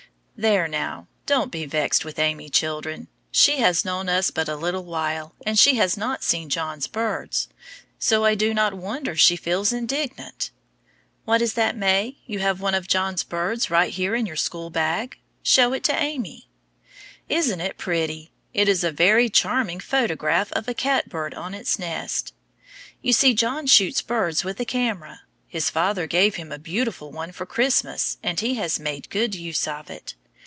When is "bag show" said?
14.71-15.73